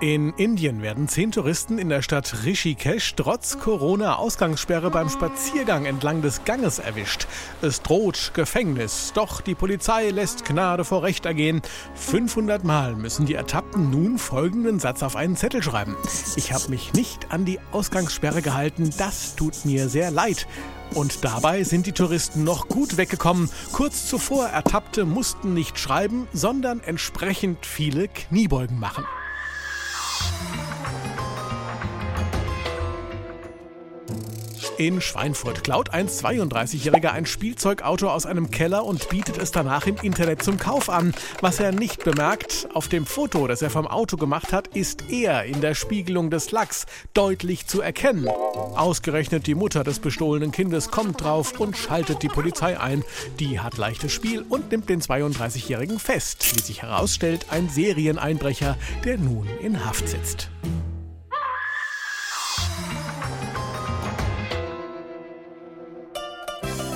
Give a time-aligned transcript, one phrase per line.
[0.00, 6.46] In Indien werden zehn Touristen in der Stadt Rishikesh trotz Corona-Ausgangssperre beim Spaziergang entlang des
[6.46, 7.26] Ganges erwischt.
[7.60, 11.60] Es droht Gefängnis, doch die Polizei lässt Gnade vor Recht ergehen.
[11.96, 15.94] 500 Mal müssen die Ertappten nun folgenden Satz auf einen Zettel schreiben.
[16.34, 20.46] Ich habe mich nicht an die Ausgangssperre gehalten, das tut mir sehr leid.
[20.94, 23.50] Und dabei sind die Touristen noch gut weggekommen.
[23.72, 29.04] Kurz zuvor Ertappte mussten nicht schreiben, sondern entsprechend viele Kniebeugen machen.
[30.20, 30.69] English.
[34.80, 39.96] In Schweinfurt klaut ein 32-Jähriger ein Spielzeugauto aus einem Keller und bietet es danach im
[40.00, 41.12] Internet zum Kauf an.
[41.42, 45.44] Was er nicht bemerkt, auf dem Foto, das er vom Auto gemacht hat, ist er
[45.44, 48.26] in der Spiegelung des Lacks deutlich zu erkennen.
[48.26, 53.04] Ausgerechnet die Mutter des bestohlenen Kindes kommt drauf und schaltet die Polizei ein.
[53.38, 56.56] Die hat leichtes Spiel und nimmt den 32-Jährigen fest.
[56.56, 60.48] Wie sich herausstellt, ein Serieneinbrecher, der nun in Haft sitzt.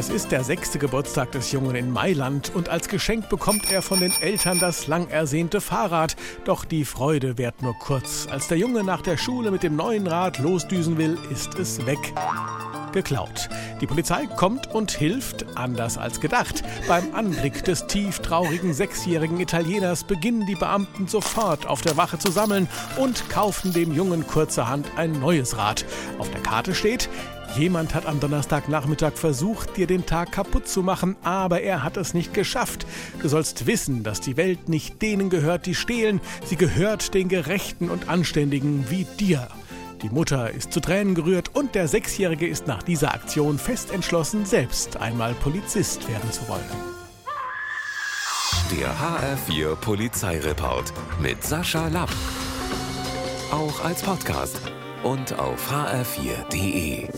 [0.00, 4.00] Es ist der sechste Geburtstag des Jungen in Mailand und als Geschenk bekommt er von
[4.00, 6.16] den Eltern das lang ersehnte Fahrrad.
[6.46, 8.26] Doch die Freude währt nur kurz.
[8.30, 11.98] Als der Junge nach der Schule mit dem neuen Rad losdüsen will, ist es weg
[12.92, 13.48] geklaut.
[13.80, 16.62] Die Polizei kommt und hilft, anders als gedacht.
[16.88, 22.68] Beim Anblick des tieftraurigen sechsjährigen Italieners beginnen die Beamten sofort auf der Wache zu sammeln
[22.96, 25.84] und kaufen dem Jungen kurzerhand ein neues Rad.
[26.18, 27.08] Auf der Karte steht,
[27.56, 32.14] Jemand hat am Donnerstagnachmittag versucht, dir den Tag kaputt zu machen, aber er hat es
[32.14, 32.86] nicht geschafft.
[33.20, 37.90] Du sollst wissen, dass die Welt nicht denen gehört, die stehlen, sie gehört den Gerechten
[37.90, 39.48] und Anständigen wie dir.
[40.02, 44.46] Die Mutter ist zu Tränen gerührt und der Sechsjährige ist nach dieser Aktion fest entschlossen,
[44.46, 46.60] selbst einmal Polizist werden zu wollen.
[48.70, 52.10] Der HR4 Polizeireport mit Sascha Lapp.
[53.50, 54.60] Auch als Podcast
[55.02, 57.08] und auf hr4.de.